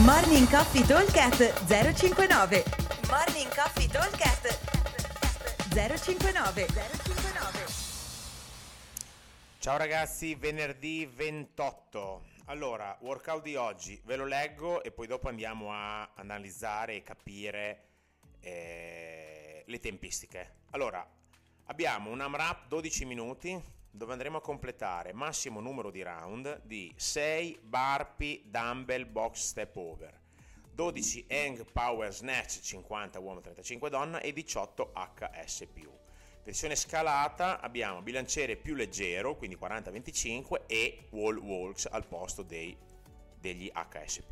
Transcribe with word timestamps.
Morning 0.00 0.48
Coffee 0.48 0.86
Talkcast 0.86 1.66
059 1.66 2.64
Morning 3.10 3.54
Coffee 3.54 3.86
Talkcast 3.86 4.58
059 5.68 6.66
059 6.66 7.66
Ciao 9.58 9.76
ragazzi, 9.76 10.34
venerdì 10.34 11.04
28. 11.04 12.22
Allora, 12.46 12.96
workout 13.02 13.42
di 13.42 13.54
oggi, 13.54 14.00
ve 14.06 14.16
lo 14.16 14.24
leggo 14.24 14.82
e 14.82 14.92
poi 14.92 15.06
dopo 15.06 15.28
andiamo 15.28 15.70
a 15.74 16.08
analizzare 16.14 16.96
e 16.96 17.02
capire 17.02 17.84
eh, 18.40 19.62
le 19.66 19.78
tempistiche. 19.78 20.54
Allora, 20.70 21.06
abbiamo 21.66 22.10
un 22.10 22.22
AMRAP 22.22 22.66
12 22.66 23.04
minuti 23.04 23.62
dove 23.92 24.12
andremo 24.12 24.38
a 24.38 24.40
completare 24.40 25.12
massimo 25.12 25.60
numero 25.60 25.90
di 25.90 26.02
round 26.02 26.62
di 26.64 26.92
6 26.96 27.60
Barpi 27.62 28.42
Dumbbell 28.46 29.10
Box 29.10 29.48
Step 29.48 29.76
Over, 29.76 30.18
12 30.72 31.26
Hang 31.28 31.64
Power 31.70 32.12
Snatch 32.12 32.60
50 32.60 33.18
uomo 33.20 33.40
35 33.40 33.90
donna 33.90 34.20
e 34.20 34.32
18 34.32 34.92
HS+. 34.94 35.66
Versione 36.42 36.74
scalata 36.74 37.60
abbiamo 37.60 38.00
bilanciere 38.00 38.56
più 38.56 38.74
leggero, 38.74 39.36
quindi 39.36 39.56
40-25 39.60 40.62
e 40.66 41.06
wall 41.10 41.36
walks 41.36 41.86
al 41.88 42.06
posto 42.06 42.42
dei, 42.42 42.76
degli 43.38 43.70
HS+. 43.72 44.22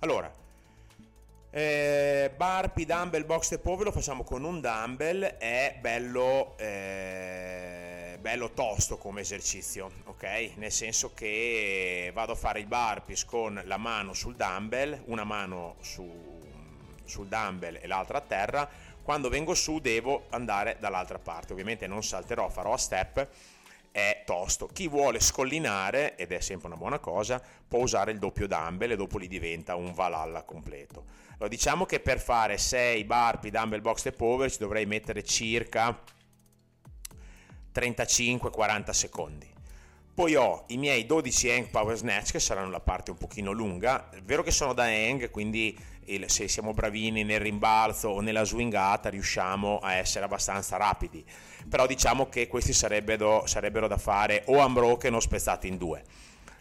Allora, 0.00 0.30
eh, 1.50 2.32
Barpi 2.36 2.84
Dumbbell 2.84 3.24
Box 3.24 3.44
Step 3.44 3.64
Over 3.64 3.86
lo 3.86 3.92
facciamo 3.92 4.24
con 4.24 4.42
un 4.42 4.60
dumbbell, 4.60 5.22
è 5.22 5.78
bello... 5.80 6.58
Eh, 6.58 7.85
bello 8.26 8.50
tosto 8.50 8.98
come 8.98 9.20
esercizio, 9.20 9.88
ok? 10.06 10.54
Nel 10.56 10.72
senso 10.72 11.14
che 11.14 12.10
vado 12.12 12.32
a 12.32 12.34
fare 12.34 12.58
il 12.58 12.66
burpees 12.66 13.24
con 13.24 13.62
la 13.66 13.76
mano 13.76 14.14
sul 14.14 14.34
dumbbell, 14.34 15.00
una 15.04 15.22
mano 15.22 15.76
su, 15.78 16.04
sul 17.04 17.28
dumbbell 17.28 17.78
e 17.80 17.86
l'altra 17.86 18.18
a 18.18 18.22
terra. 18.22 18.68
Quando 19.00 19.28
vengo 19.28 19.54
su 19.54 19.78
devo 19.78 20.24
andare 20.30 20.76
dall'altra 20.80 21.20
parte, 21.20 21.52
ovviamente 21.52 21.86
non 21.86 22.02
salterò, 22.02 22.48
farò 22.48 22.72
a 22.72 22.76
step, 22.76 23.28
è 23.92 24.24
tosto. 24.26 24.66
Chi 24.66 24.88
vuole 24.88 25.20
scollinare, 25.20 26.16
ed 26.16 26.32
è 26.32 26.40
sempre 26.40 26.66
una 26.66 26.76
buona 26.76 26.98
cosa, 26.98 27.40
può 27.68 27.78
usare 27.78 28.10
il 28.10 28.18
doppio 28.18 28.48
dumbbell 28.48 28.90
e 28.90 28.96
dopo 28.96 29.18
lì 29.18 29.28
diventa 29.28 29.76
un 29.76 29.92
Valhalla 29.92 30.42
completo. 30.42 31.04
Allora, 31.34 31.46
diciamo 31.46 31.86
che 31.86 32.00
per 32.00 32.18
fare 32.18 32.58
6 32.58 33.04
burpee 33.04 33.52
dumbbell 33.52 33.82
box 33.82 33.98
step 33.98 34.20
over 34.20 34.50
ci 34.50 34.58
dovrei 34.58 34.84
mettere 34.84 35.22
circa 35.22 35.96
35-40 37.76 38.90
secondi. 38.90 39.46
Poi 40.14 40.34
ho 40.34 40.64
i 40.68 40.78
miei 40.78 41.04
12 41.04 41.50
hang 41.50 41.68
power 41.68 41.94
snatch 41.94 42.32
che 42.32 42.40
saranno 42.40 42.70
la 42.70 42.80
parte 42.80 43.10
un 43.10 43.18
pochino 43.18 43.52
lunga, 43.52 44.08
è 44.08 44.22
vero 44.22 44.42
che 44.42 44.50
sono 44.50 44.72
da 44.72 44.84
hang, 44.84 45.30
quindi 45.30 45.78
se 46.26 46.48
siamo 46.48 46.72
bravini 46.72 47.22
nel 47.22 47.40
rimbalzo 47.40 48.08
o 48.08 48.20
nella 48.20 48.44
swingata 48.44 49.10
riusciamo 49.10 49.78
a 49.78 49.94
essere 49.94 50.24
abbastanza 50.24 50.78
rapidi, 50.78 51.22
però 51.68 51.86
diciamo 51.86 52.28
che 52.30 52.46
questi 52.46 52.72
sarebbero, 52.72 53.46
sarebbero 53.46 53.88
da 53.88 53.98
fare 53.98 54.44
o 54.46 54.64
unbroken 54.64 55.12
o 55.12 55.20
spezzati 55.20 55.68
in 55.68 55.76
due. 55.76 56.02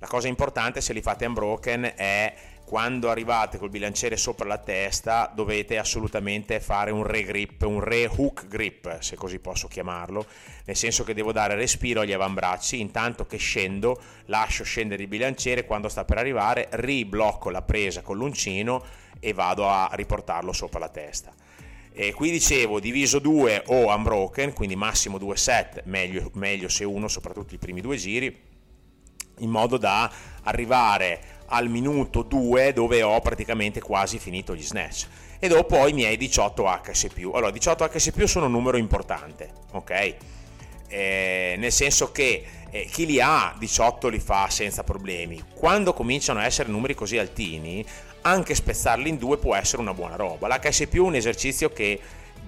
La 0.00 0.06
cosa 0.06 0.28
importante 0.28 0.80
se 0.80 0.94
li 0.94 1.02
fate 1.02 1.26
unbroken 1.26 1.92
è 1.94 2.34
quando 2.64 3.10
arrivate 3.10 3.58
col 3.58 3.68
bilanciere 3.68 4.16
sopra 4.16 4.46
la 4.46 4.56
testa 4.56 5.30
dovete 5.34 5.76
assolutamente 5.76 6.58
fare 6.58 6.90
un 6.90 7.02
re-grip, 7.02 7.60
un 7.66 7.80
re-hook 7.80 8.46
grip, 8.46 9.00
se 9.00 9.16
così 9.16 9.40
posso 9.40 9.68
chiamarlo, 9.68 10.24
nel 10.64 10.74
senso 10.74 11.04
che 11.04 11.12
devo 11.12 11.32
dare 11.32 11.54
respiro 11.54 12.00
agli 12.00 12.14
avambracci, 12.14 12.80
intanto 12.80 13.26
che 13.26 13.36
scendo 13.36 14.00
lascio 14.26 14.64
scendere 14.64 15.02
il 15.02 15.08
bilanciere, 15.08 15.66
quando 15.66 15.90
sta 15.90 16.06
per 16.06 16.16
arrivare 16.16 16.68
riblocco 16.70 17.50
la 17.50 17.60
presa 17.60 18.00
con 18.00 18.16
l'uncino 18.16 18.82
e 19.20 19.34
vado 19.34 19.68
a 19.68 19.90
riportarlo 19.92 20.54
sopra 20.54 20.78
la 20.78 20.88
testa. 20.88 21.30
E 21.92 22.14
qui 22.14 22.30
dicevo 22.30 22.80
diviso 22.80 23.18
2 23.18 23.64
o 23.66 23.94
unbroken, 23.94 24.54
quindi 24.54 24.76
massimo 24.76 25.18
2 25.18 25.36
set, 25.36 25.82
meglio, 25.84 26.30
meglio 26.36 26.70
se 26.70 26.84
uno, 26.84 27.06
soprattutto 27.06 27.54
i 27.54 27.58
primi 27.58 27.82
due 27.82 27.98
giri, 27.98 28.48
in 29.40 29.50
modo 29.50 29.76
da 29.76 30.10
arrivare 30.44 31.38
al 31.46 31.68
minuto 31.68 32.22
2 32.22 32.72
dove 32.72 33.02
ho 33.02 33.20
praticamente 33.20 33.80
quasi 33.80 34.18
finito 34.18 34.54
gli 34.54 34.62
snatch 34.62 35.06
e 35.38 35.48
dopo 35.48 35.76
ho 35.76 35.88
i 35.88 35.92
miei 35.92 36.16
18 36.16 36.64
HS+. 36.64 37.08
Allora 37.32 37.50
18 37.50 37.84
HS+, 37.84 38.24
sono 38.24 38.46
un 38.46 38.52
numero 38.52 38.76
importante, 38.76 39.50
ok? 39.72 40.14
Eh, 40.86 41.54
nel 41.56 41.72
senso 41.72 42.12
che 42.12 42.44
eh, 42.70 42.84
chi 42.84 43.06
li 43.06 43.20
ha 43.20 43.54
18 43.58 44.08
li 44.08 44.18
fa 44.18 44.48
senza 44.50 44.84
problemi. 44.84 45.42
Quando 45.54 45.94
cominciano 45.94 46.40
a 46.40 46.44
essere 46.44 46.68
numeri 46.68 46.94
così 46.94 47.16
altini, 47.16 47.84
anche 48.22 48.54
spezzarli 48.54 49.08
in 49.08 49.16
due 49.16 49.38
può 49.38 49.54
essere 49.54 49.80
una 49.80 49.94
buona 49.94 50.16
roba. 50.16 50.46
L'HS+, 50.46 50.88
è 50.88 50.98
un 50.98 51.14
esercizio 51.14 51.70
che 51.70 51.98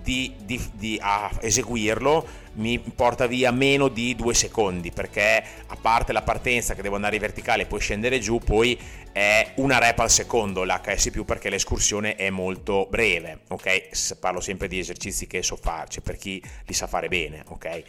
di, 0.02 0.34
di, 0.44 0.60
di 0.74 1.00
eseguirlo 1.40 2.40
mi 2.54 2.78
porta 2.78 3.26
via 3.26 3.50
meno 3.50 3.88
di 3.88 4.14
due 4.14 4.34
secondi 4.34 4.90
perché 4.90 5.42
a 5.66 5.76
parte 5.80 6.12
la 6.12 6.22
partenza 6.22 6.74
che 6.74 6.82
devo 6.82 6.96
andare 6.96 7.14
in 7.14 7.20
verticale 7.20 7.62
e 7.62 7.66
poi 7.66 7.80
scendere 7.80 8.18
giù 8.18 8.38
poi 8.38 8.78
è 9.10 9.52
una 9.56 9.78
rep 9.78 9.98
al 10.00 10.10
secondo 10.10 10.64
l'HS 10.64 11.10
perché 11.24 11.48
l'escursione 11.48 12.16
è 12.16 12.30
molto 12.30 12.86
breve 12.90 13.40
ok? 13.48 14.16
Parlo 14.18 14.40
sempre 14.40 14.68
di 14.68 14.78
esercizi 14.78 15.26
che 15.26 15.42
so 15.42 15.56
farci 15.56 16.00
per 16.00 16.16
chi 16.16 16.42
li 16.66 16.74
sa 16.74 16.86
fare 16.86 17.08
bene 17.08 17.42
ok? 17.46 17.82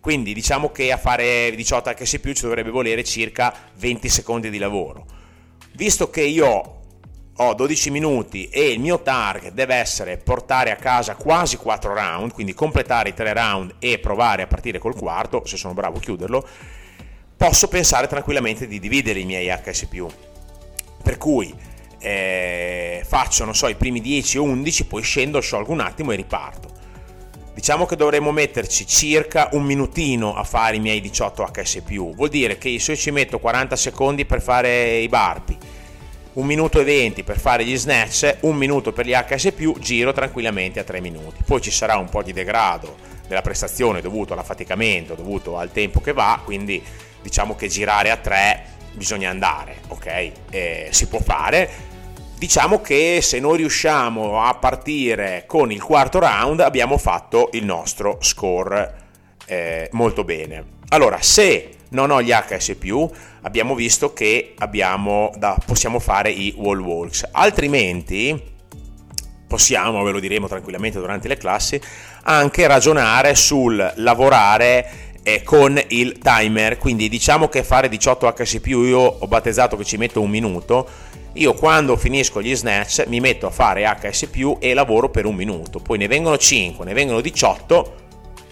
Quindi 0.00 0.34
diciamo 0.34 0.70
che 0.70 0.92
a 0.92 0.98
fare 0.98 1.52
18 1.54 1.90
HS 1.90 2.20
ci 2.34 2.42
dovrebbe 2.42 2.70
volere 2.70 3.04
circa 3.04 3.54
20 3.76 4.08
secondi 4.08 4.50
di 4.50 4.58
lavoro. 4.58 5.06
Visto 5.72 6.10
che 6.10 6.22
io 6.22 6.79
ho 7.42 7.54
12 7.54 7.90
minuti 7.90 8.48
e 8.50 8.70
il 8.70 8.80
mio 8.80 9.00
target 9.00 9.52
deve 9.52 9.74
essere 9.74 10.18
portare 10.18 10.70
a 10.70 10.76
casa 10.76 11.14
quasi 11.14 11.56
4 11.56 11.94
round, 11.94 12.32
quindi 12.32 12.52
completare 12.52 13.10
i 13.10 13.14
3 13.14 13.32
round 13.32 13.74
e 13.78 13.98
provare 13.98 14.42
a 14.42 14.46
partire 14.46 14.78
col 14.78 14.94
quarto, 14.94 15.42
se 15.46 15.56
sono 15.56 15.72
bravo 15.72 15.98
chiuderlo, 15.98 16.46
posso 17.34 17.68
pensare 17.68 18.08
tranquillamente 18.08 18.66
di 18.66 18.78
dividere 18.78 19.20
i 19.20 19.24
miei 19.24 19.48
HS+. 19.48 19.86
Per 21.02 21.16
cui 21.16 21.54
eh, 21.98 23.02
faccio, 23.06 23.46
non 23.46 23.54
so, 23.54 23.68
i 23.68 23.74
primi 23.74 24.02
10 24.02 24.36
o 24.36 24.42
11, 24.42 24.84
poi 24.84 25.02
scendo, 25.02 25.40
sciolgo 25.40 25.72
un 25.72 25.80
attimo 25.80 26.12
e 26.12 26.16
riparto. 26.16 26.68
Diciamo 27.54 27.86
che 27.86 27.96
dovremmo 27.96 28.32
metterci 28.32 28.86
circa 28.86 29.48
un 29.52 29.64
minutino 29.64 30.34
a 30.34 30.44
fare 30.44 30.76
i 30.76 30.80
miei 30.80 31.00
18 31.00 31.42
HS+, 31.42 31.82
vuol 31.84 32.28
dire 32.28 32.58
che 32.58 32.78
se 32.78 32.92
io 32.92 32.98
ci 32.98 33.10
metto 33.10 33.38
40 33.38 33.76
secondi 33.76 34.26
per 34.26 34.42
fare 34.42 34.98
i 34.98 35.08
barpi, 35.08 35.56
un 36.34 36.46
minuto 36.46 36.80
e 36.80 36.84
20 36.84 37.24
per 37.24 37.38
fare 37.38 37.64
gli 37.64 37.76
snatch, 37.76 38.38
un 38.40 38.56
minuto 38.56 38.92
per 38.92 39.06
gli 39.06 39.12
HS+, 39.12 39.52
giro 39.78 40.12
tranquillamente 40.12 40.80
a 40.80 40.84
3 40.84 41.00
minuti. 41.00 41.42
Poi 41.44 41.60
ci 41.60 41.70
sarà 41.70 41.96
un 41.96 42.08
po' 42.08 42.22
di 42.22 42.32
degrado 42.32 42.96
della 43.26 43.42
prestazione 43.42 44.00
dovuto 44.00 44.32
all'affaticamento, 44.32 45.14
dovuto 45.14 45.56
al 45.56 45.72
tempo 45.72 46.00
che 46.00 46.12
va, 46.12 46.40
quindi 46.44 46.82
diciamo 47.22 47.56
che 47.56 47.68
girare 47.68 48.10
a 48.10 48.16
3 48.16 48.64
bisogna 48.92 49.30
andare, 49.30 49.76
ok? 49.88 50.32
Eh, 50.50 50.88
si 50.90 51.08
può 51.08 51.20
fare. 51.20 51.88
Diciamo 52.36 52.80
che 52.80 53.20
se 53.22 53.38
noi 53.38 53.58
riusciamo 53.58 54.42
a 54.42 54.54
partire 54.54 55.44
con 55.46 55.70
il 55.70 55.82
quarto 55.82 56.18
round 56.18 56.60
abbiamo 56.60 56.96
fatto 56.96 57.50
il 57.52 57.64
nostro 57.64 58.18
score 58.20 58.94
eh, 59.46 59.88
molto 59.92 60.24
bene. 60.24 60.78
Allora, 60.88 61.18
se 61.20 61.70
non 61.90 62.10
ho 62.10 62.22
gli 62.22 62.30
HS+, 62.30 62.76
abbiamo 63.42 63.74
visto 63.74 64.12
che 64.12 64.54
abbiamo 64.58 65.32
da, 65.36 65.56
possiamo 65.64 65.98
fare 65.98 66.30
i 66.30 66.54
wall 66.56 66.80
walks, 66.80 67.28
altrimenti 67.32 68.48
possiamo, 69.46 70.02
ve 70.04 70.12
lo 70.12 70.20
diremo 70.20 70.46
tranquillamente 70.46 70.98
durante 70.98 71.28
le 71.28 71.36
classi, 71.36 71.80
anche 72.22 72.66
ragionare 72.66 73.34
sul 73.34 73.92
lavorare 73.96 75.10
eh, 75.22 75.42
con 75.42 75.80
il 75.88 76.18
timer, 76.18 76.78
quindi 76.78 77.08
diciamo 77.08 77.48
che 77.48 77.64
fare 77.64 77.88
18 77.88 78.32
HS+, 78.32 78.60
io 78.66 79.00
ho 79.00 79.26
battezzato 79.26 79.76
che 79.76 79.84
ci 79.84 79.96
metto 79.96 80.20
un 80.20 80.30
minuto, 80.30 80.88
io 81.34 81.54
quando 81.54 81.96
finisco 81.96 82.40
gli 82.40 82.54
snatch 82.54 83.06
mi 83.08 83.20
metto 83.20 83.46
a 83.46 83.50
fare 83.50 83.82
HS+, 83.82 84.28
e 84.60 84.74
lavoro 84.74 85.10
per 85.10 85.26
un 85.26 85.34
minuto, 85.34 85.80
poi 85.80 85.98
ne 85.98 86.06
vengono 86.06 86.38
5, 86.38 86.84
ne 86.84 86.92
vengono 86.92 87.20
18, 87.20 87.94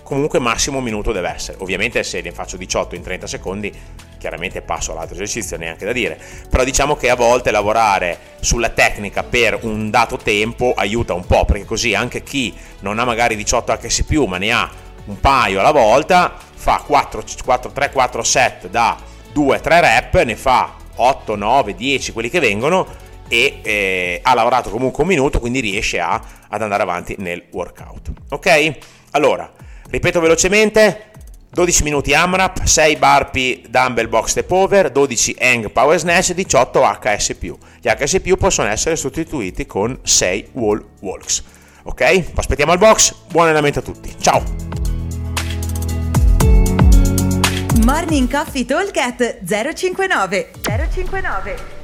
comunque 0.09 0.39
massimo 0.39 0.79
un 0.79 0.85
minuto 0.85 1.13
deve 1.13 1.29
essere. 1.29 1.59
Ovviamente 1.61 2.03
se 2.03 2.23
ne 2.23 2.33
faccio 2.33 2.57
18 2.57 2.95
in 2.95 3.03
30 3.03 3.27
secondi, 3.27 3.71
chiaramente 4.19 4.63
passo 4.63 4.93
all'altro 4.93 5.15
esercizio, 5.15 5.59
neanche 5.59 5.85
da 5.85 5.93
dire. 5.93 6.19
Però 6.49 6.65
diciamo 6.65 6.97
che 6.97 7.11
a 7.11 7.15
volte 7.15 7.51
lavorare 7.51 8.19
sulla 8.41 8.71
tecnica 8.71 9.23
per 9.23 9.59
un 9.63 9.91
dato 9.91 10.17
tempo 10.17 10.73
aiuta 10.75 11.13
un 11.13 11.27
po', 11.27 11.45
perché 11.45 11.67
così 11.67 11.95
anche 11.95 12.23
chi 12.23 12.57
non 12.81 12.99
ha 12.99 13.05
magari 13.05 13.37
18 13.37 13.71
HS+, 13.71 14.05
ma 14.27 14.39
ne 14.39 14.51
ha 14.51 14.71
un 15.05 15.21
paio 15.21 15.61
alla 15.61 15.73
volta, 15.73 16.39
fa 16.55 16.83
4, 16.87 17.23
4 17.45 17.71
3 17.71 17.91
4 17.91 18.23
set 18.23 18.69
da 18.69 18.97
2 19.31 19.61
3 19.61 19.81
rep, 19.81 20.23
ne 20.23 20.37
fa 20.37 20.75
8 20.97 21.37
9 21.37 21.75
10 21.75 22.13
quelli 22.13 22.31
che 22.31 22.41
vengono 22.41 22.87
e 23.29 23.61
eh, 23.63 24.21
ha 24.23 24.33
lavorato 24.33 24.71
comunque 24.71 25.03
un 25.03 25.09
minuto, 25.11 25.39
quindi 25.39 25.61
riesce 25.61 26.01
a, 26.01 26.19
ad 26.49 26.63
andare 26.63 26.83
avanti 26.83 27.15
nel 27.19 27.45
workout. 27.51 28.11
Ok? 28.31 28.79
Allora, 29.11 29.53
Ripeto 29.91 30.21
velocemente, 30.21 31.11
12 31.51 31.83
minuti 31.83 32.13
AMRAP, 32.13 32.63
6 32.63 32.97
Barpi 32.97 33.65
Dumbbell 33.69 34.09
Box 34.09 34.29
Step 34.29 34.51
Over, 34.51 34.91
12 34.91 35.37
Hang 35.39 35.71
Power 35.71 35.99
Snatch, 35.99 36.33
18 36.33 36.83
HS+. 36.83 37.37
Gli 37.81 37.89
HS+, 37.89 38.21
possono 38.37 38.69
essere 38.69 38.97
sostituiti 38.97 39.65
con 39.67 39.99
6 40.03 40.49
Wall 40.53 40.85
Walks. 41.01 41.43
Ok? 41.85 42.25
Aspettiamo 42.35 42.73
al 42.73 42.79
box, 42.79 43.15
buon 43.31 43.47
allenamento 43.47 43.79
a 43.79 43.83
tutti. 43.83 44.15
Ciao! 44.21 44.43
Morning 47.83 48.31
Coffee 48.31 48.67
Talk 48.67 48.93
059 49.43 50.51
059 50.63 51.78